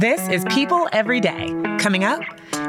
[0.00, 1.48] This is People Every Day.
[1.78, 2.22] Coming up,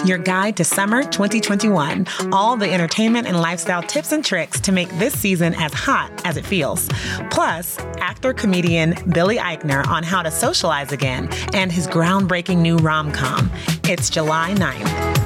[0.03, 2.05] your guide to summer 2021.
[2.33, 6.35] All the entertainment and lifestyle tips and tricks to make this season as hot as
[6.35, 6.89] it feels.
[7.29, 13.13] Plus, actor comedian Billy Eichner on how to socialize again and his groundbreaking new rom
[13.13, 13.49] com.
[13.85, 15.20] It's July 9th.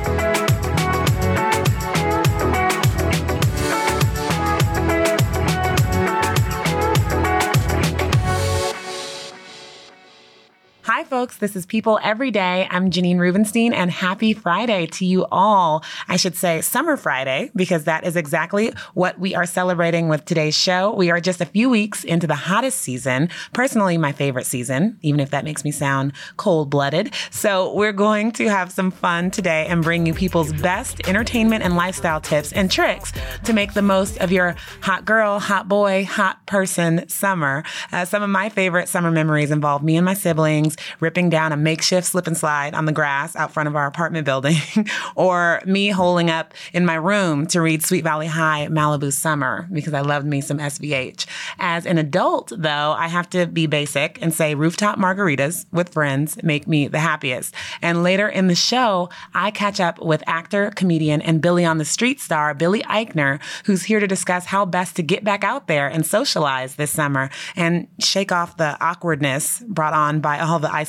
[11.06, 11.38] Folks.
[11.38, 12.68] This is People Every Day.
[12.72, 15.84] I'm Janine Rubenstein, and happy Friday to you all.
[16.08, 20.58] I should say Summer Friday, because that is exactly what we are celebrating with today's
[20.58, 20.92] show.
[20.94, 25.20] We are just a few weeks into the hottest season, personally, my favorite season, even
[25.20, 27.14] if that makes me sound cold blooded.
[27.30, 31.76] So, we're going to have some fun today and bring you people's best entertainment and
[31.76, 36.44] lifestyle tips and tricks to make the most of your hot girl, hot boy, hot
[36.48, 37.64] person summer.
[37.92, 41.58] Uh, some of my favorite summer memories involve me and my siblings ripping down a
[41.58, 44.58] makeshift slip and slide on the grass out front of our apartment building,
[45.16, 49.94] or me holing up in my room to read Sweet Valley High Malibu Summer because
[49.94, 51.26] I loved me some SVH.
[51.60, 56.42] As an adult, though, I have to be basic and say rooftop margaritas with friends
[56.44, 57.54] make me the happiest.
[57.82, 61.86] And later in the show, I catch up with actor, comedian, and Billy on the
[61.86, 65.88] Street star Billy Eichner, who's here to discuss how best to get back out there
[65.88, 70.85] and socialize this summer and shake off the awkwardness brought on by all the isolation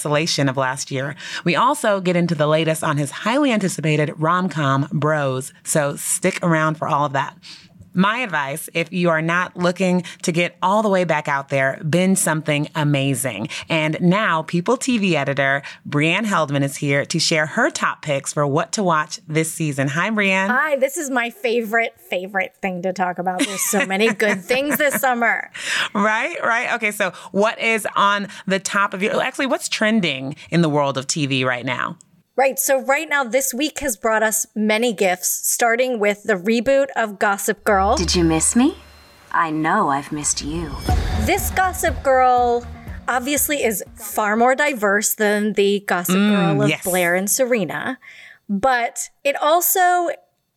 [0.49, 1.17] of last year.
[1.45, 6.39] We also get into the latest on his highly anticipated rom com Bros, so stick
[6.43, 7.37] around for all of that.
[7.97, 11.83] My advice, if you are not looking to get all the way back out there,
[11.89, 13.49] binge something amazing.
[13.71, 18.47] And now People TV editor Breanne Heldman is here to share her top picks for
[18.47, 19.89] what to watch this season.
[19.89, 20.49] Hi, Breanne.
[20.49, 23.39] Hi, this is my favorite, favorite thing to talk about.
[23.39, 25.51] There's so many good things this summer.
[25.95, 26.75] Right, right.
[26.75, 30.99] Okay, so what is on the top of your, actually, what's trending in the world
[30.99, 31.97] of TV right now?
[32.37, 32.59] Right.
[32.59, 37.19] So right now, this week has brought us many gifts, starting with the reboot of
[37.19, 37.97] Gossip Girl.
[37.97, 38.77] Did you miss me?
[39.33, 40.71] I know I've missed you.
[41.21, 42.67] This Gossip Girl
[43.09, 46.85] obviously is far more diverse than the Gossip Mm, Girl of yes.
[46.85, 47.99] Blair and Serena,
[48.51, 50.09] but it also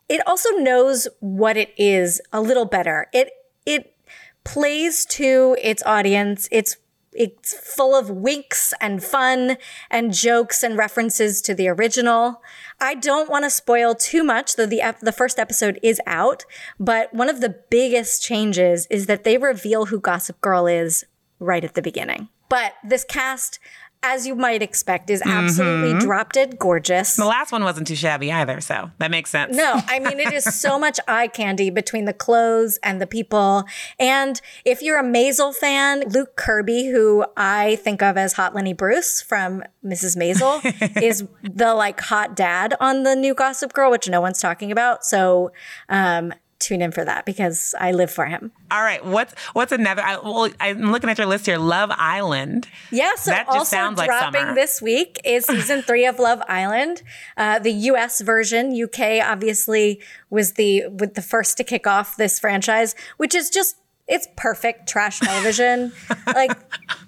[0.10, 3.08] it also knows what it is a little better.
[3.14, 3.30] It
[3.66, 3.96] it
[4.44, 6.50] plays to its audience.
[6.52, 6.76] It's
[7.14, 9.58] it's full of winks and fun
[9.90, 12.42] and jokes and references to the original.
[12.80, 16.46] I don't want to spoil too much, though the the first episode is out.
[16.80, 21.06] But one of the biggest changes is that they reveal who Gossip Girl is
[21.40, 22.30] right at the beginning.
[22.50, 23.60] But this cast,
[24.02, 27.16] as you might expect, is absolutely drop dead gorgeous.
[27.16, 29.56] The last one wasn't too shabby either, so that makes sense.
[29.56, 33.66] No, I mean, it is so much eye candy between the clothes and the people.
[34.00, 38.74] And if you're a Maisel fan, Luke Kirby, who I think of as Hot Lenny
[38.74, 40.16] Bruce from Mrs.
[40.16, 40.62] Maisel,
[41.04, 45.04] is the like hot dad on the new Gossip Girl, which no one's talking about.
[45.04, 45.52] So,
[45.90, 48.52] um, tune in for that because I live for him.
[48.70, 50.02] All right, what's what's another?
[50.02, 51.58] I, well, I'm looking at your list here.
[51.58, 52.68] Love Island.
[52.92, 54.56] Yeah, so That just also sounds like dropping summer.
[54.56, 57.02] this week is season three of Love Island.
[57.38, 58.22] Uh, the U.S.
[58.22, 63.50] version, UK obviously was the with the first to kick off this franchise, which is
[63.50, 63.78] just
[64.08, 65.94] it's perfect trash television.
[66.28, 66.52] like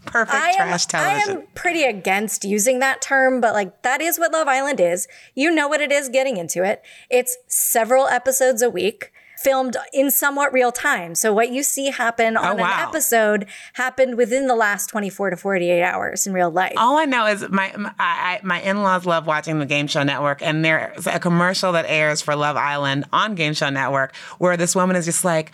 [0.06, 1.38] Perfect am, trash television.
[1.38, 5.08] I am pretty against using that term, but like that is what Love Island is.
[5.36, 6.82] You know what it is getting into it.
[7.10, 9.12] It's several episodes a week.
[9.44, 11.16] Filmed in somewhat real time.
[11.16, 12.74] So, what you see happen oh, on Oh, wow.
[12.84, 16.74] an episode happened within the last 24 to 48 hours in real life.
[16.78, 20.03] All I know is my my, I, I- my in-laws love watching the Game Show
[20.03, 24.58] Network, and there's a commercial that airs for Love Island on Game Show Network where
[24.58, 25.52] this woman is just like,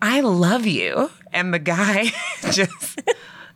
[0.00, 2.06] "I love you," and the guy
[2.50, 3.00] just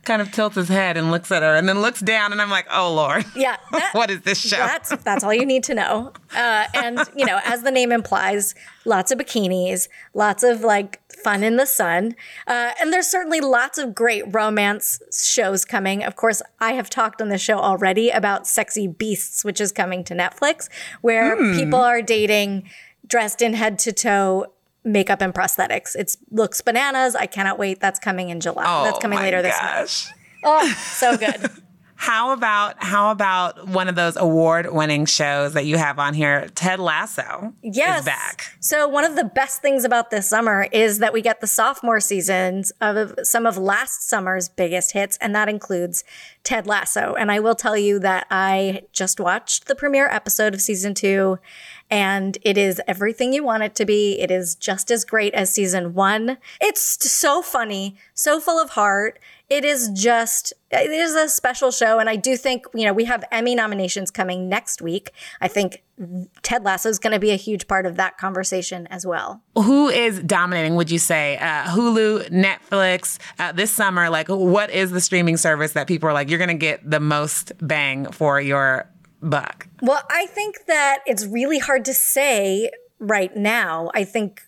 [0.07, 2.49] kind of tilts his head and looks at her, and then looks down, and I'm
[2.49, 5.75] like, "Oh Lord, Yeah, that- what is this show?" That's that's all you need to
[5.75, 6.13] know.
[6.35, 8.55] Uh, and you know, as the name implies,
[8.85, 12.15] lots of bikinis, lots of like fun in the sun,
[12.47, 16.03] uh, and there's certainly lots of great romance shows coming.
[16.03, 20.03] Of course, I have talked on the show already about Sexy Beasts, which is coming
[20.05, 20.69] to Netflix,
[21.01, 22.69] where people are dating
[23.05, 24.47] dressed in head to toe.
[24.83, 25.95] Makeup and prosthetics.
[25.95, 27.15] It looks bananas.
[27.15, 27.79] I cannot wait.
[27.79, 28.65] That's coming in July.
[28.67, 29.75] Oh That's coming my later this month.
[29.75, 30.07] gosh.
[30.43, 31.49] Oh, so good.
[31.99, 36.47] How about how about one of those award-winning shows that you have on here?
[36.53, 38.01] Ted Lasso yes.
[38.01, 38.53] is back.
[38.59, 41.99] So one of the best things about this summer is that we get the sophomore
[41.99, 46.03] seasons of some of last summer's biggest hits, and that includes
[46.43, 47.15] Ted Lasso.
[47.15, 51.39] And I will tell you that I just watched the premiere episode of season two,
[51.89, 54.19] and it is everything you want it to be.
[54.19, 56.37] It is just as great as season one.
[56.59, 59.19] It's so funny, so full of heart.
[59.49, 61.99] It is just it is a special show.
[61.99, 65.11] And i do think you know we have emmy nominations coming next week.
[65.39, 65.83] I think
[66.43, 69.41] ted lasso is going to be a huge part of that conversation as well.
[69.55, 71.37] Who is dominating would you say?
[71.37, 76.13] Uh, hulu netflix uh, this summer like what is the streaming service that people are
[76.13, 78.89] like you're going to get the most bang for your
[79.21, 82.69] buck well i think that it's really hard to say
[82.99, 84.41] right now i think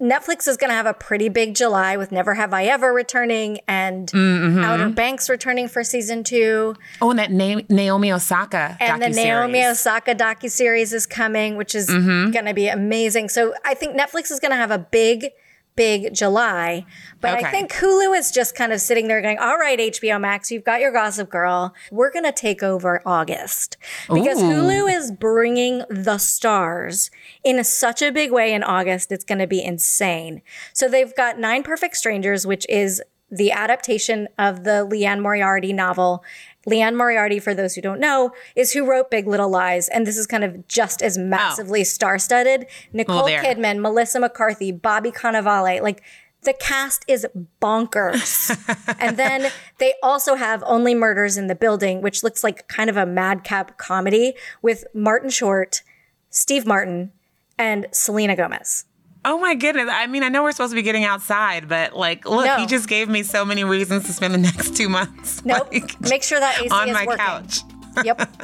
[0.00, 3.58] Netflix is going to have a pretty big July with Never Have I Ever returning
[3.66, 4.62] and mm-hmm.
[4.62, 6.74] Outer Banks returning for season two.
[7.02, 11.74] Oh, and that Na- Naomi Osaka and the Naomi Osaka docu series is coming, which
[11.74, 12.30] is mm-hmm.
[12.30, 13.28] going to be amazing.
[13.28, 15.30] So I think Netflix is going to have a big
[15.78, 16.84] big July.
[17.20, 17.46] But okay.
[17.46, 20.64] I think Hulu is just kind of sitting there going, all right, HBO Max, you've
[20.64, 21.72] got your Gossip Girl.
[21.92, 23.76] We're going to take over August
[24.12, 24.46] because Ooh.
[24.46, 27.12] Hulu is bringing the stars
[27.44, 29.12] in such a big way in August.
[29.12, 30.42] It's going to be insane.
[30.72, 36.24] So they've got Nine Perfect Strangers, which is the adaptation of the Liane Moriarty novel
[36.68, 39.88] Liane Moriarty, for those who don't know, is who wrote Big Little Lies.
[39.88, 41.84] And this is kind of just as massively oh.
[41.84, 42.66] star studded.
[42.92, 45.82] Nicole well, Kidman, Melissa McCarthy, Bobby Cannavale.
[45.82, 46.02] Like,
[46.42, 47.26] the cast is
[47.60, 48.96] bonkers.
[49.00, 52.96] and then they also have Only Murders in the Building, which looks like kind of
[52.96, 55.82] a madcap comedy with Martin Short,
[56.30, 57.12] Steve Martin,
[57.58, 58.84] and Selena Gomez.
[59.30, 59.90] Oh my goodness.
[59.92, 62.56] I mean, I know we're supposed to be getting outside, but like, look, no.
[62.56, 65.44] he just gave me so many reasons to spend the next two months.
[65.44, 65.68] Nope.
[65.70, 67.26] Like, Make sure that AC on is my working.
[67.26, 67.58] couch.
[68.04, 68.26] Yep.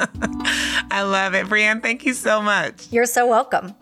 [0.91, 1.47] I love it.
[1.47, 2.93] Breanne, thank you so much.
[2.93, 3.75] You're so welcome.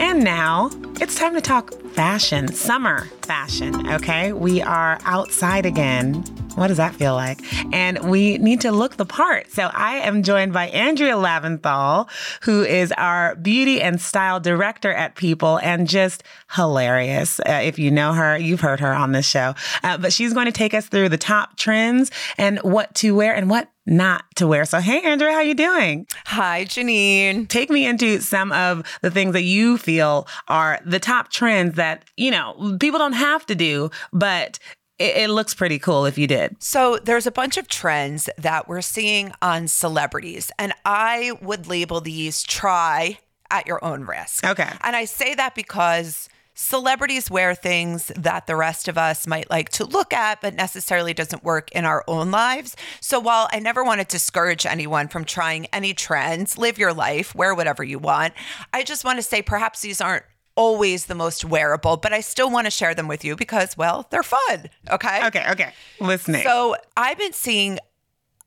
[0.00, 0.70] And now
[1.02, 3.86] it's time to talk fashion, summer fashion.
[3.90, 4.32] Okay.
[4.32, 6.24] We are outside again
[6.58, 7.40] what does that feel like?
[7.72, 9.50] And we need to look the part.
[9.50, 12.08] So I am joined by Andrea Lavinthal,
[12.42, 16.22] who is our beauty and style director at People and just
[16.52, 17.40] hilarious.
[17.40, 19.54] Uh, if you know her, you've heard her on this show.
[19.82, 23.34] Uh, but she's going to take us through the top trends and what to wear
[23.34, 24.64] and what not to wear.
[24.64, 26.06] So, hey, Andrea, how you doing?
[26.26, 27.48] Hi, Janine.
[27.48, 32.04] Take me into some of the things that you feel are the top trends that,
[32.16, 34.58] you know, people don't have to do, but
[34.98, 36.56] it, it, looks pretty cool if you did.
[36.60, 42.00] So there's a bunch of trends that we're seeing on celebrities, and I would label
[42.00, 43.18] these try
[43.50, 44.44] at your own risk.
[44.44, 44.70] Okay.
[44.82, 49.68] And I say that because celebrities wear things that the rest of us might like
[49.68, 52.74] to look at, but necessarily doesn't work in our own lives.
[53.00, 57.32] So while I never want to discourage anyone from trying any trends, live your life,
[57.32, 58.34] wear whatever you want,
[58.72, 60.24] I just want to say perhaps these aren't
[60.58, 64.08] always the most wearable, but I still want to share them with you because, well,
[64.10, 64.68] they're fun.
[64.90, 65.26] Okay.
[65.28, 65.44] Okay.
[65.52, 65.72] Okay.
[66.00, 66.42] Listening.
[66.42, 67.78] So I've been seeing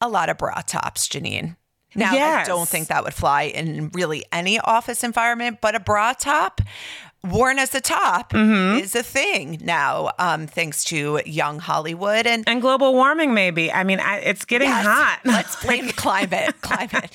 [0.02, 1.56] a lot of bra tops, Janine.
[1.96, 2.46] Now, yes.
[2.46, 6.62] I don't think that would fly in really any office environment, but a bra top
[7.24, 8.80] worn as a top mm-hmm.
[8.80, 13.34] is a thing now, um, thanks to young Hollywood and and global warming.
[13.34, 15.20] Maybe I mean I, it's getting yes, hot.
[15.26, 17.12] Let's blame the climate, climate.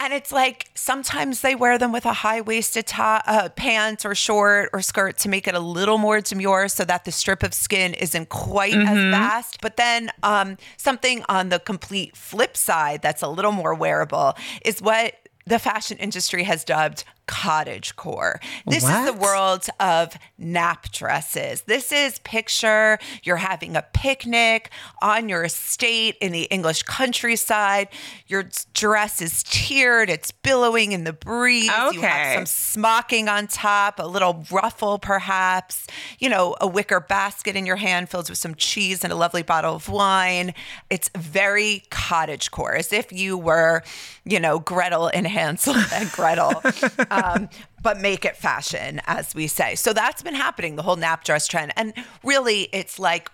[0.00, 4.14] And it's like sometimes they wear them with a high waisted top, uh, pants or
[4.14, 7.52] short or skirt to make it a little more demure, so that the strip of
[7.52, 8.88] skin isn't quite mm-hmm.
[8.88, 9.60] as vast.
[9.60, 14.80] But then um, something on the complete flip side that's a little more wearable is
[14.80, 15.14] what
[15.46, 18.40] the fashion industry has dubbed cottage core.
[18.66, 19.06] This what?
[19.06, 21.62] is the world of nap dresses.
[21.62, 24.70] This is picture you're having a picnic
[25.00, 27.86] on your estate in the English countryside.
[28.26, 31.70] Your dress is tiered, it's billowing in the breeze.
[31.70, 31.94] Okay.
[31.94, 35.86] You have some smocking on top, a little ruffle perhaps,
[36.18, 39.44] you know, a wicker basket in your hand filled with some cheese and a lovely
[39.44, 40.52] bottle of wine.
[40.90, 43.84] It's very cottage core, as if you were,
[44.24, 46.60] you know, Gretel and Hansel and Gretel.
[47.08, 47.19] um,
[47.82, 49.74] but make it fashion, as we say.
[49.74, 51.72] So that's been happening, the whole nap dress trend.
[51.76, 53.30] And really, it's like,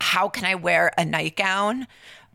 [0.00, 1.86] how can I wear a nightgown?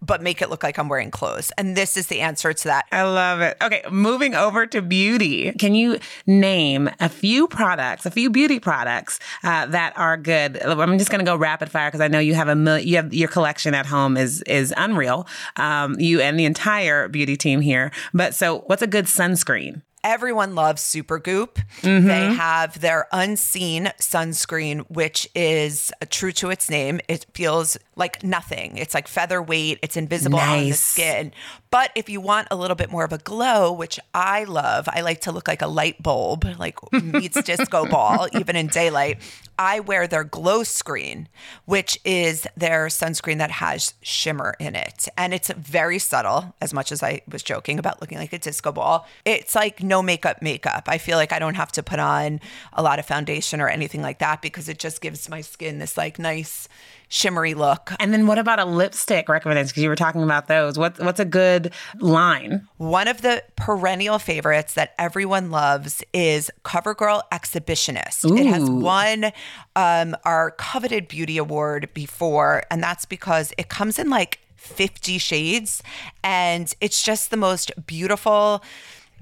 [0.02, 1.52] but make it look like I'm wearing clothes.
[1.58, 2.86] And this is the answer to that.
[2.92, 3.58] I love it.
[3.62, 5.52] Okay, moving over to beauty.
[5.54, 10.62] Can you name a few products, a few beauty products uh, that are good?
[10.62, 12.98] I'm just going to go rapid fire because I know you have a mil- you
[12.98, 15.28] have your collection at home is is unreal.
[15.56, 17.92] Um, you and the entire beauty team here.
[18.14, 19.82] But so, what's a good sunscreen?
[20.06, 21.56] Everyone loves Supergoop.
[21.82, 22.08] Mm-hmm.
[22.08, 27.02] They have their unseen sunscreen, which is true to its name.
[27.10, 28.78] It feels like nothing.
[28.78, 29.80] It's like featherweight.
[29.82, 31.32] It's invisible on the skin.
[31.72, 35.02] But if you want a little bit more of a glow, which I love, I
[35.02, 39.20] like to look like a light bulb, like meets disco ball, even in daylight.
[39.58, 41.28] I wear their glow screen,
[41.66, 45.08] which is their sunscreen that has shimmer in it.
[45.18, 48.72] And it's very subtle, as much as I was joking about looking like a disco
[48.72, 49.08] ball.
[49.24, 50.84] It's like no makeup makeup.
[50.88, 52.42] I feel like I don't have to put on
[52.74, 55.98] a lot of foundation or anything like that because it just gives my skin this
[55.98, 56.68] like nice
[57.10, 57.92] shimmery look.
[58.00, 59.68] And then what about a lipstick recommendation?
[59.68, 60.78] Because you were talking about those.
[60.78, 62.68] What, what's a good line?
[62.78, 68.38] One of the perennial favorites that everyone loves is CoverGirl Exhibitionist.
[68.38, 69.32] It has won
[69.76, 75.84] um, our coveted beauty award before, and that's because it comes in like 50 shades
[76.24, 78.64] and it's just the most beautiful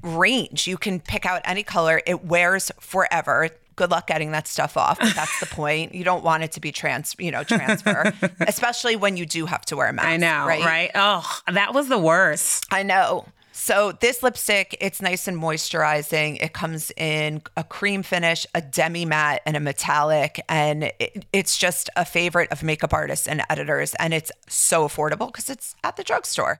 [0.02, 0.68] range.
[0.68, 3.50] You can pick out any color, it wears forever.
[3.76, 5.00] Good luck getting that stuff off.
[5.00, 5.94] But that's the point.
[5.94, 9.62] You don't want it to be trans, you know, transfer, especially when you do have
[9.66, 10.08] to wear a mask.
[10.08, 10.92] I know, right?
[10.96, 12.66] Oh, that was the worst.
[12.72, 13.26] I know.
[13.56, 16.42] So this lipstick, it's nice and moisturizing.
[16.42, 21.56] It comes in a cream finish, a demi matte, and a metallic, and it, it's
[21.56, 23.94] just a favorite of makeup artists and editors.
[24.00, 26.60] And it's so affordable because it's at the drugstore.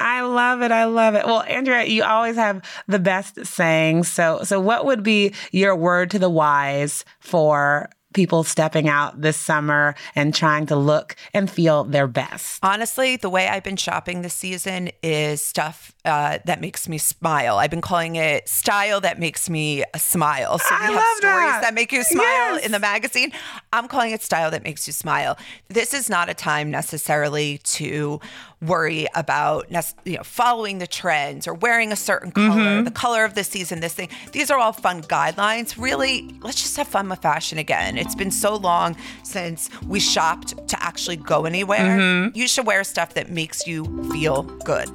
[0.00, 0.72] I love it.
[0.72, 1.24] I love it.
[1.24, 4.10] Well, Andrea, you always have the best sayings.
[4.10, 9.36] So, so what would be your word to the wise for people stepping out this
[9.36, 12.60] summer and trying to look and feel their best?
[12.64, 17.58] Honestly, the way I've been shopping this season is stuff uh, that makes me smile.
[17.58, 20.58] I've been calling it style that makes me smile.
[20.58, 21.60] So we I have love stories that.
[21.62, 21.74] that.
[21.74, 22.64] make you smile Yes.
[22.66, 23.32] in the magazine.
[23.72, 25.36] I'm calling it style that makes you smile.
[25.68, 28.20] This is not a time necessarily to
[28.62, 29.66] worry about
[30.04, 32.84] you know following the trends or wearing a certain color, Mm-hmm.
[32.84, 34.08] the color of the season, this thing.
[34.32, 35.80] These are all fun guidelines.
[35.80, 37.98] Really, let's just have fun with fashion again.
[38.04, 41.98] It's been so long since we shopped to actually go anywhere.
[41.98, 42.36] Mm-hmm.
[42.36, 44.90] You should wear stuff that makes you feel good.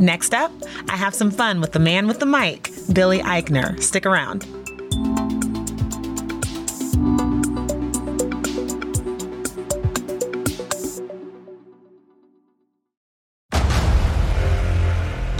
[0.00, 0.50] Next up,
[0.88, 3.80] I have some fun with the man with the mic, Billy Eichner.
[3.80, 4.61] Stick around.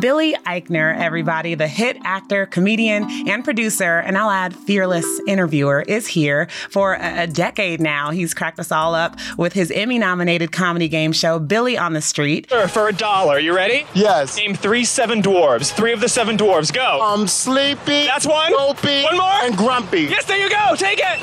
[0.00, 6.06] Billy Eichner, everybody, the hit actor, comedian, and producer, and I'll add fearless interviewer, is
[6.06, 8.10] here for a, a decade now.
[8.10, 12.00] He's cracked us all up with his Emmy nominated comedy game show, Billy on the
[12.00, 12.48] Street.
[12.48, 13.38] Sure, for a dollar.
[13.38, 13.86] You ready?
[13.94, 14.36] Yes.
[14.36, 15.72] Name three seven dwarves.
[15.72, 16.72] Three of the seven dwarves.
[16.72, 17.00] Go.
[17.02, 18.06] I'm sleepy.
[18.06, 18.52] That's one.
[18.52, 19.02] Dopey.
[19.04, 19.26] One more.
[19.42, 20.02] And grumpy.
[20.02, 20.74] yes, there you go.
[20.76, 21.20] Take it.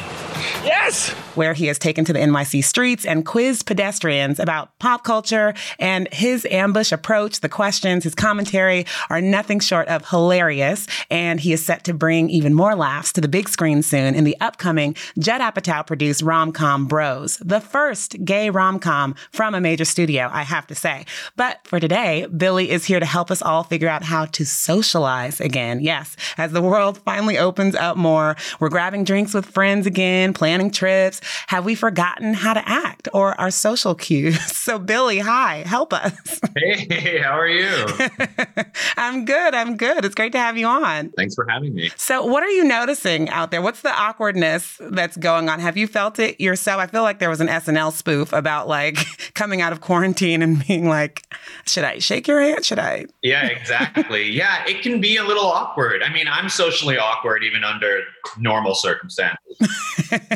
[0.63, 1.13] Yes.
[1.35, 6.11] Where he has taken to the NYC streets and quizzed pedestrians about pop culture and
[6.13, 7.39] his ambush approach.
[7.39, 10.87] The questions, his commentary are nothing short of hilarious.
[11.09, 14.23] And he is set to bring even more laughs to the big screen soon in
[14.23, 19.61] the upcoming Judd Apatow produced rom com Bros, the first gay rom com from a
[19.61, 21.05] major studio, I have to say.
[21.35, 25.39] But for today, Billy is here to help us all figure out how to socialize
[25.41, 25.79] again.
[25.81, 30.71] Yes, as the world finally opens up more, we're grabbing drinks with friends again, planning
[30.71, 31.21] trips.
[31.47, 34.39] Have we forgotten how to act or our social cues?
[34.65, 36.39] So, Billy, hi, help us.
[36.57, 37.85] Hey, how are you?
[38.97, 39.53] I'm good.
[39.53, 40.05] I'm good.
[40.05, 41.09] It's great to have you on.
[41.11, 41.91] Thanks for having me.
[41.97, 43.61] So, what are you noticing out there?
[43.61, 45.59] What's the awkwardness that's going on?
[45.59, 46.79] Have you felt it yourself?
[46.79, 48.97] I feel like there was an SNL spoof about like
[49.35, 51.21] coming out of quarantine and being like,
[51.67, 52.65] should I shake your hand?
[52.65, 53.05] Should I?
[53.21, 54.31] Yeah, exactly.
[54.31, 56.01] yeah, it can be a little awkward.
[56.01, 58.01] I mean, I'm socially awkward even under
[58.39, 59.39] normal circumstances.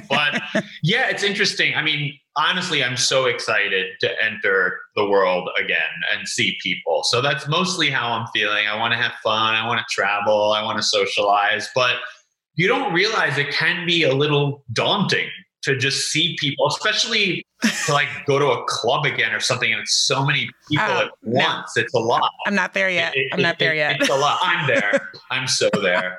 [0.10, 0.42] but
[0.82, 1.76] Yeah, it's interesting.
[1.76, 5.80] I mean, honestly, I'm so excited to enter the world again
[6.14, 7.02] and see people.
[7.04, 8.68] So that's mostly how I'm feeling.
[8.68, 9.56] I want to have fun.
[9.56, 10.52] I want to travel.
[10.54, 11.70] I want to socialize.
[11.76, 11.98] But
[12.56, 15.30] you don't realize it can be a little daunting
[15.64, 17.46] to just see people, especially
[17.86, 21.02] to like go to a club again or something, and it's so many people Oh,
[21.06, 21.76] at once.
[21.76, 22.30] It's a lot.
[22.46, 23.14] I'm not there yet.
[23.16, 23.98] It- I'm not it- there it- yet.
[24.00, 24.40] It's a lot.
[24.44, 25.10] I'm there.
[25.32, 26.18] I'm so there.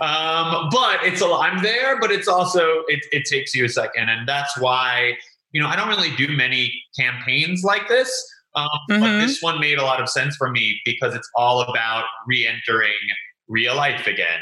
[0.00, 1.50] Um, but it's a lot.
[1.50, 5.14] I'm there, but it's also it, it takes you a second, and that's why
[5.52, 8.10] you know I don't really do many campaigns like this.
[8.54, 9.20] Um, But Mhm.
[9.20, 12.90] this one made a lot of sense for me because it's all about re-entering
[13.46, 14.40] real life again.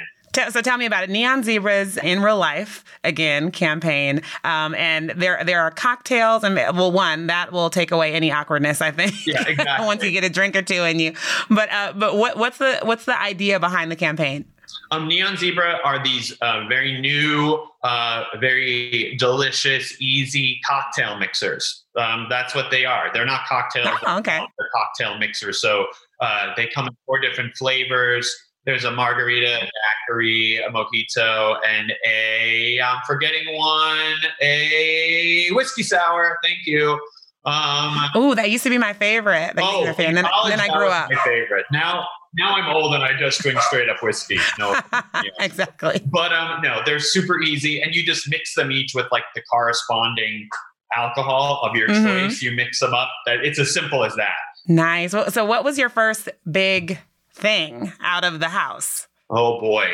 [0.51, 1.11] So tell me about it.
[1.11, 6.93] Neon Zebras in real life again campaign, um, and there there are cocktails and well,
[6.93, 8.81] one that will take away any awkwardness.
[8.81, 9.27] I think.
[9.27, 9.87] Yeah, exactly.
[9.87, 11.15] Once you get a drink or two in you,
[11.51, 14.45] but uh, but what what's the what's the idea behind the campaign?
[14.91, 21.85] Um, Neon Zebra are these uh, very new, uh, very delicious, easy cocktail mixers.
[21.97, 23.11] Um, that's what they are.
[23.13, 23.99] They're not cocktails.
[24.07, 24.39] Oh, okay.
[24.39, 25.61] They're cocktail mixers.
[25.61, 25.87] So
[26.21, 28.35] uh, they come in four different flavors.
[28.67, 29.71] There's a margarita, a
[30.09, 36.37] daiquiri, a mojito, and a I'm forgetting one, a whiskey sour.
[36.43, 37.01] Thank you.
[37.45, 39.55] Um, Ooh, that used to be my favorite.
[39.55, 40.09] That used to be my favorite.
[40.09, 41.11] And then, then I grew up.
[41.13, 41.65] My favorite.
[41.71, 42.05] Now,
[42.37, 44.39] now I'm old and I just drink straight up whiskey.
[44.59, 45.03] No, yeah.
[45.41, 46.03] exactly.
[46.11, 49.43] But um, no, they're super easy, and you just mix them each with like the
[49.43, 50.49] corresponding
[50.97, 52.27] alcohol of your Mhm.
[52.29, 52.43] choice.
[52.43, 53.11] You mix them up.
[53.27, 54.35] It's as simple as that.
[54.67, 55.13] Nice.
[55.13, 56.99] Well, So, what was your first big
[57.37, 59.07] thing out of the house?
[59.31, 59.89] Oh boy,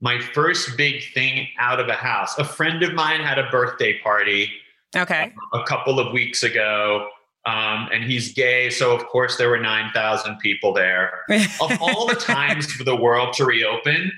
[0.00, 2.36] my first big thing out of a house.
[2.38, 4.50] A friend of mine had a birthday party
[4.96, 5.32] Okay.
[5.52, 7.08] a couple of weeks ago.
[7.46, 11.20] Um, and he's gay, so of course there were nine thousand people there.
[11.62, 14.12] of all the times for the world to reopen,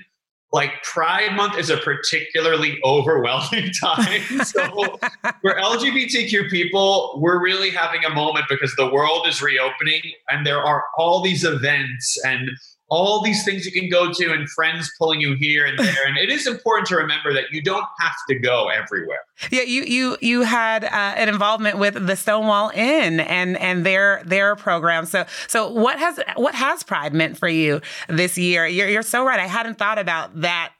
[0.51, 4.21] like Pride Month is a particularly overwhelming time.
[4.43, 4.97] So
[5.41, 10.59] for LGBTQ people, we're really having a moment because the world is reopening and there
[10.61, 12.49] are all these events and
[12.93, 16.05] all these things you can go to and friends pulling you here and there.
[16.05, 19.21] And it is important to remember that you don't have to go everywhere.
[19.49, 24.21] Yeah, you you you had uh, an involvement with the Stonewall Inn and and their
[24.25, 25.05] their program.
[25.05, 28.67] So so what has what has Pride meant for you this year?
[28.67, 29.39] You're you're so right.
[29.39, 30.73] I hadn't thought about that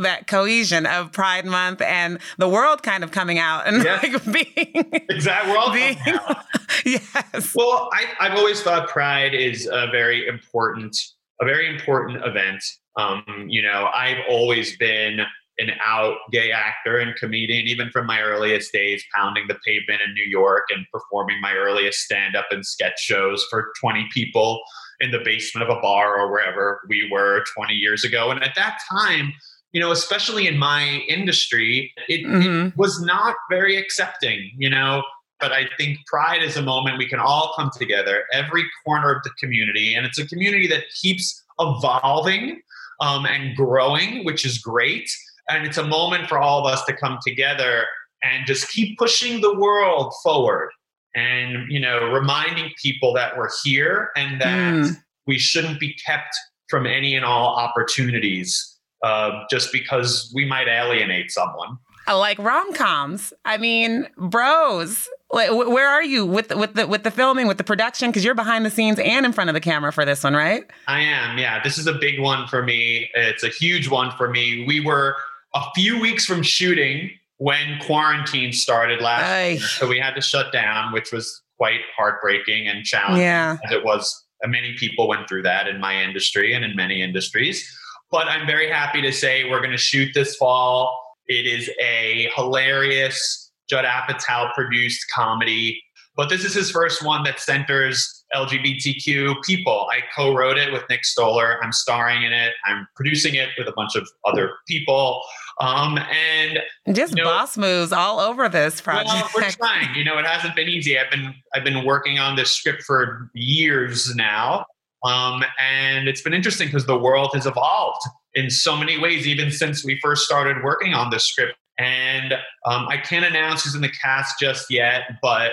[0.00, 4.00] that cohesion of Pride Month and the world kind of coming out and Yeah.
[4.02, 5.52] like being Exactly.
[5.52, 5.96] We're all being
[6.84, 7.54] yes.
[7.54, 10.96] Well, I, I've always thought Pride is a very important,
[11.40, 12.62] a very important event.
[12.96, 15.20] Um, you know, I've always been
[15.58, 20.12] an out gay actor and comedian, even from my earliest days, pounding the pavement in
[20.14, 24.60] New York and performing my earliest stand-up and sketch shows for 20 people
[25.00, 28.30] in the basement of a bar or wherever we were 20 years ago.
[28.30, 29.32] And at that time,
[29.72, 32.68] you know, especially in my industry, it, Mhm.
[32.68, 35.02] it was not very accepting, you know.
[35.40, 39.22] But I think pride is a moment we can all come together, every corner of
[39.24, 39.94] the community.
[39.94, 42.60] And it's a community that keeps evolving
[43.00, 45.10] um, and growing, which is great.
[45.50, 47.84] And it's a moment for all of us to come together
[48.22, 50.70] and just keep pushing the world forward
[51.14, 54.96] and, you know, reminding people that we're here and that Mm.
[55.26, 56.34] we shouldn't be kept
[56.68, 61.76] from any and all opportunities uh, just because we might alienate someone.
[62.06, 63.32] I like rom coms.
[63.44, 65.08] I mean, bros.
[65.34, 68.10] Where are you with the, with the with the filming, with the production?
[68.10, 70.64] Because you're behind the scenes and in front of the camera for this one, right?
[70.86, 71.62] I am, yeah.
[71.62, 73.10] This is a big one for me.
[73.14, 74.64] It's a huge one for me.
[74.66, 75.16] We were
[75.54, 80.52] a few weeks from shooting when quarantine started last year, so we had to shut
[80.52, 83.22] down, which was quite heartbreaking and challenging.
[83.22, 83.56] Yeah.
[83.64, 84.24] as it was.
[84.46, 87.66] Many people went through that in my industry and in many industries.
[88.10, 90.96] But I'm very happy to say we're going to shoot this fall.
[91.26, 95.80] It is a hilarious Judd Apatow produced comedy.
[96.16, 99.86] But this is his first one that centers LGBTQ people.
[99.90, 101.58] I co wrote it with Nick Stoller.
[101.62, 102.54] I'm starring in it.
[102.66, 105.22] I'm producing it with a bunch of other people.
[105.60, 106.60] Um, and
[106.92, 109.08] Just You know- boss moves all over this project.
[109.08, 109.94] well, we're trying.
[109.94, 110.98] You know, it hasn't been easy.
[110.98, 114.66] I've been I've been working on this script for years now,
[115.04, 118.02] um, and it's been interesting because the world has evolved
[118.34, 121.54] in so many ways, even since we first started working on this script.
[121.78, 122.34] And
[122.66, 125.52] um, I can't announce who's in the cast just yet, but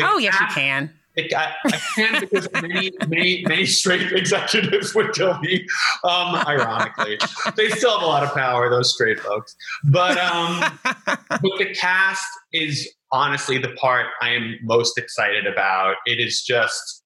[0.00, 0.92] oh yes, you can.
[1.16, 5.66] it, I, I can because many, many, many straight executives would kill me.
[6.02, 7.18] Um, ironically,
[7.56, 9.54] they still have a lot of power, those straight folks.
[9.84, 15.96] But um, but the cast is honestly the part I am most excited about.
[16.04, 17.04] It is just,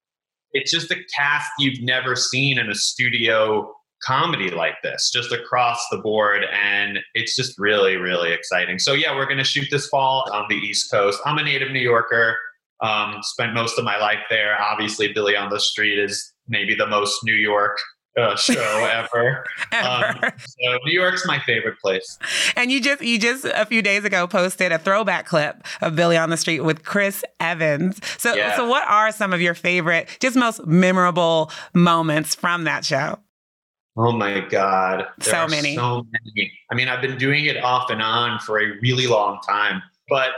[0.53, 5.85] it's just a cast you've never seen in a studio comedy like this just across
[5.91, 9.89] the board and it's just really really exciting so yeah we're going to shoot this
[9.89, 12.37] fall on the east coast i'm a native new yorker
[12.81, 16.87] um, spent most of my life there obviously billy on the street is maybe the
[16.87, 17.77] most new york
[18.19, 19.45] uh, show ever.
[19.73, 20.27] ever.
[20.27, 22.19] Um, so New York's my favorite place.
[22.57, 26.17] And you just you just a few days ago posted a throwback clip of Billy
[26.17, 28.01] on the Street with Chris Evans.
[28.19, 28.57] So yeah.
[28.57, 33.19] so what are some of your favorite, just most memorable moments from that show?
[33.99, 35.07] Oh my God.
[35.19, 35.75] There so many.
[35.75, 36.53] So many.
[36.71, 39.83] I mean, I've been doing it off and on for a really long time.
[40.09, 40.31] But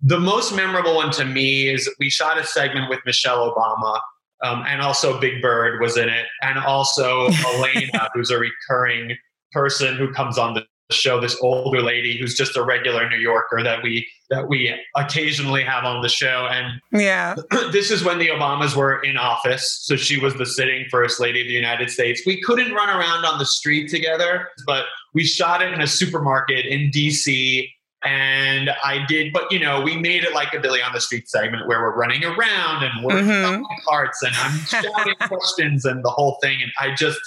[0.00, 3.98] the most memorable one to me is we shot a segment with Michelle Obama
[4.44, 9.16] um, and also Big Bird was in it, and also Elena, who's a recurring
[9.50, 11.20] person who comes on the show.
[11.20, 15.84] This older lady who's just a regular New Yorker that we that we occasionally have
[15.84, 16.48] on the show.
[16.50, 17.34] And yeah,
[17.72, 21.40] this is when the Obamas were in office, so she was the sitting first lady
[21.40, 22.22] of the United States.
[22.26, 26.66] We couldn't run around on the street together, but we shot it in a supermarket
[26.66, 27.72] in D.C
[28.04, 31.28] and I did, but you know, we made it like a Billy on the Street
[31.28, 33.62] segment where we're running around and we're mm-hmm.
[33.88, 36.58] carts and I'm shouting questions and the whole thing.
[36.62, 37.18] And I just,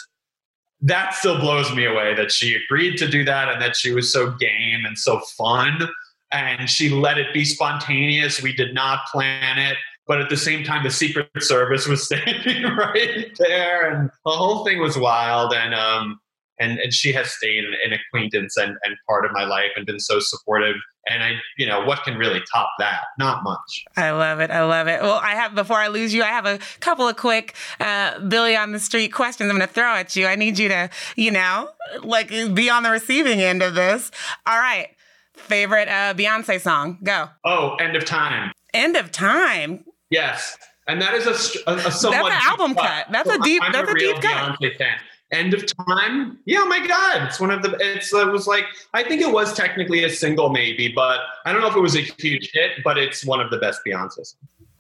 [0.82, 4.12] that still blows me away that she agreed to do that and that she was
[4.12, 5.88] so game and so fun
[6.32, 8.42] and she let it be spontaneous.
[8.42, 9.78] We did not plan it.
[10.08, 14.66] But at the same time, the Secret Service was standing right there, and the whole
[14.66, 15.54] thing was wild.
[15.54, 16.20] And um,
[16.62, 20.00] and, and she has stayed an, acquaintance and, and part of my life and been
[20.00, 20.76] so supportive.
[21.10, 23.02] And i you know what can really top that?
[23.18, 23.84] Not much.
[23.98, 24.52] I love it.
[24.52, 25.02] I love it.
[25.02, 28.56] Well i have before i lose you i have a couple of quick uh, billy
[28.56, 30.28] on the street questions i'm going to throw at you.
[30.28, 31.70] I need you to you know
[32.04, 34.12] like be on the receiving end of this.
[34.46, 34.90] All right.
[35.34, 37.00] Favorite uh, beyonce song.
[37.02, 37.30] Go.
[37.44, 38.52] Oh end of time.
[38.74, 39.84] End of time?
[40.12, 40.56] Yes.
[40.88, 42.86] And that is a, a, a somewhat that's an album cut.
[42.86, 43.08] cut.
[43.12, 43.64] That's a deep.
[43.64, 44.60] I'm that's a, a deep cut.
[44.60, 44.98] Beyonce fan.
[45.32, 46.38] End of Time.
[46.46, 47.78] Yeah, oh my God, it's one of the.
[47.80, 51.62] It's it was like I think it was technically a single maybe, but I don't
[51.62, 54.36] know if it was a huge hit, but it's one of the best Beyonce songs.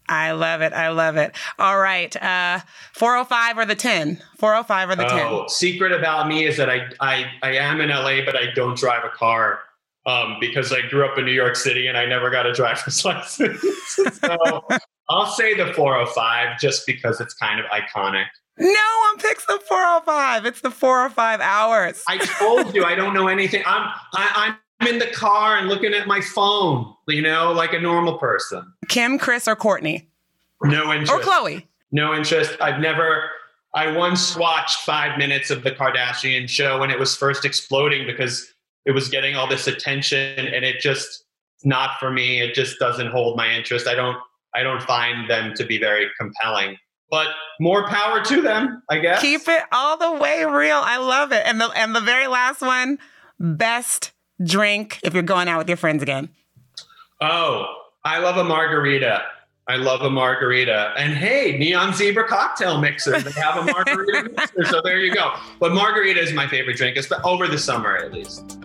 [0.10, 0.74] I love it.
[0.74, 1.34] I love it.
[1.58, 2.14] All right.
[2.22, 2.60] Uh,
[2.94, 4.22] 405 or the 10?
[4.38, 5.20] 405 or the 10?
[5.20, 8.78] Oh, secret about me is that I, I, I am in LA, but I don't
[8.78, 9.62] drive a car
[10.06, 13.06] um, because I grew up in New York City and I never got a driver's
[13.06, 13.62] license.
[14.20, 14.68] so
[15.10, 18.26] I'll say the 405 just because it's kind of iconic.
[18.58, 18.76] No
[19.22, 20.46] picks the 405.
[20.46, 22.04] It's the 405 hours.
[22.08, 23.64] I told you I don't know anything.
[23.66, 27.80] I'm I, I'm in the car and looking at my phone, you know, like a
[27.80, 28.72] normal person.
[28.88, 30.08] Kim, Kris, or Kourtney?
[30.64, 31.12] No interest.
[31.12, 31.66] Or Khloé?
[31.92, 32.56] No interest.
[32.62, 33.30] I've never.
[33.74, 38.54] I once watched five minutes of the Kardashian show when it was first exploding because
[38.86, 41.24] it was getting all this attention, and it just
[41.64, 42.42] not for me.
[42.42, 43.88] It just doesn't hold my interest.
[43.88, 44.18] I don't.
[44.54, 46.76] I don't find them to be very compelling
[47.12, 47.28] but
[47.60, 49.21] more power to them, I guess.
[49.21, 50.78] Keep it all the way real.
[50.78, 51.43] I love it.
[51.45, 52.97] And the and the very last one,
[53.39, 54.12] best
[54.43, 56.30] drink if you're going out with your friends again.
[57.19, 57.65] Oh,
[58.04, 59.21] I love a margarita.
[59.67, 60.93] I love a margarita.
[60.97, 63.19] And hey, Neon Zebra cocktail mixer.
[63.19, 64.65] They have a margarita mixer.
[64.65, 65.34] So there you go.
[65.60, 68.61] But margarita is my favorite drink, over the summer at least.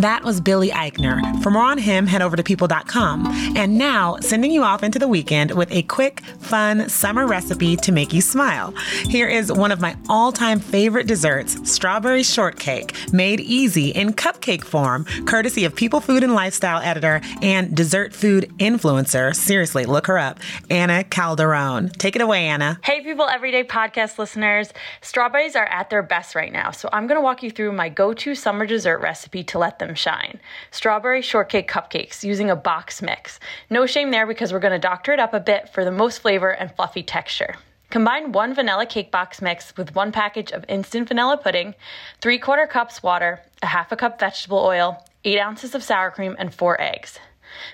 [0.00, 1.42] That was Billy Eichner.
[1.42, 3.26] For more on him, head over to people.com.
[3.54, 7.92] And now, sending you off into the weekend with a quick, fun summer recipe to
[7.92, 8.72] make you smile.
[9.04, 14.64] Here is one of my all time favorite desserts strawberry shortcake, made easy in cupcake
[14.64, 19.36] form, courtesy of People Food and Lifestyle editor and dessert food influencer.
[19.36, 21.94] Seriously, look her up, Ana Calderone.
[21.98, 22.80] Take it away, Ana.
[22.84, 24.72] Hey, People Everyday podcast listeners.
[25.02, 27.90] Strawberries are at their best right now, so I'm going to walk you through my
[27.90, 30.40] go to summer dessert recipe to let them them shine.
[30.70, 33.40] Strawberry shortcake cupcakes using a box mix.
[33.68, 36.20] No shame there because we're going to doctor it up a bit for the most
[36.20, 37.56] flavor and fluffy texture.
[37.90, 41.74] Combine one vanilla cake box mix with one package of instant vanilla pudding,
[42.20, 46.36] three quarter cups water, a half a cup vegetable oil, eight ounces of sour cream,
[46.38, 47.18] and four eggs.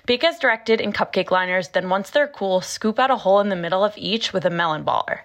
[0.07, 3.51] Bake as directed in cupcake liners, then once they're cool, scoop out a hole in
[3.51, 5.21] the middle of each with a melon baller.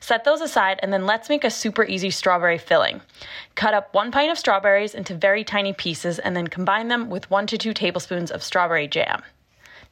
[0.00, 3.00] Set those aside and then let's make a super easy strawberry filling.
[3.54, 7.30] Cut up one pint of strawberries into very tiny pieces and then combine them with
[7.30, 9.22] one to two tablespoons of strawberry jam.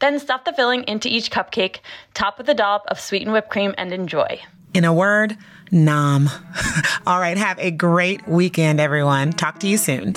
[0.01, 1.81] Then stuff the filling into each cupcake,
[2.15, 4.41] top with a dollop of sweetened whipped cream, and enjoy.
[4.75, 5.37] In a word,
[5.73, 6.29] nom.
[7.07, 9.33] All right, have a great weekend, everyone.
[9.33, 10.15] Talk to you soon.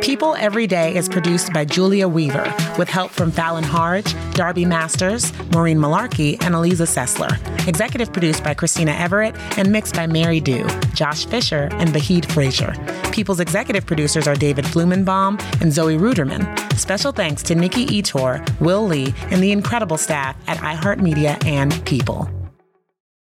[0.00, 5.30] People Every Day is produced by Julia Weaver with help from Fallon Harge, Darby Masters,
[5.52, 7.36] Maureen Malarkey, and Eliza Sessler.
[7.68, 12.74] Executive produced by Christina Everett and mixed by Mary Dew, Josh Fisher, and Vahid Frazier.
[13.12, 16.72] People's executive producers are David Flumenbaum and Zoe Ruderman.
[16.78, 22.39] Special thanks to Nikki Etor, Will Lee, and the incredible staff at iHeartMedia and People.